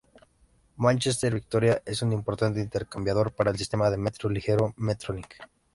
[0.77, 5.27] Mánchester Victoria es un importante intercambiador para el sistema de metro ligero Metrolink.